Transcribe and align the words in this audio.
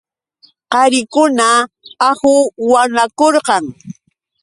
Qarikuna 0.71 1.47
ahuwanakurqan. 2.09 3.65